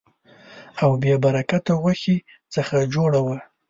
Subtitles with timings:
[0.81, 2.17] او بې برکته غوښې
[2.53, 3.37] څخه جوړه وه.